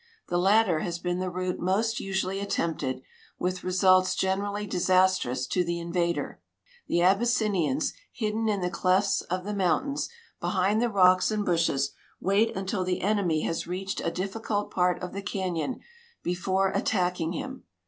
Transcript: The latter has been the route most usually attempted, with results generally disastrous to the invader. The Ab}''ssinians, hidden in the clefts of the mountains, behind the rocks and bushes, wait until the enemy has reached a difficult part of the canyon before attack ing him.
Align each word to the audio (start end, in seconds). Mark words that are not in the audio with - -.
The 0.29 0.39
latter 0.39 0.79
has 0.79 0.97
been 0.97 1.19
the 1.19 1.29
route 1.29 1.59
most 1.59 1.99
usually 1.99 2.39
attempted, 2.39 3.03
with 3.37 3.63
results 3.63 4.15
generally 4.15 4.65
disastrous 4.65 5.45
to 5.45 5.63
the 5.63 5.77
invader. 5.79 6.41
The 6.87 7.03
Ab}''ssinians, 7.03 7.93
hidden 8.11 8.49
in 8.49 8.61
the 8.61 8.71
clefts 8.71 9.21
of 9.21 9.43
the 9.45 9.53
mountains, 9.53 10.09
behind 10.39 10.81
the 10.81 10.89
rocks 10.89 11.29
and 11.29 11.45
bushes, 11.45 11.91
wait 12.19 12.57
until 12.57 12.83
the 12.83 13.01
enemy 13.01 13.41
has 13.41 13.67
reached 13.67 14.01
a 14.01 14.09
difficult 14.09 14.71
part 14.71 14.99
of 15.03 15.13
the 15.13 15.21
canyon 15.21 15.81
before 16.23 16.69
attack 16.69 17.21
ing 17.21 17.33
him. 17.33 17.65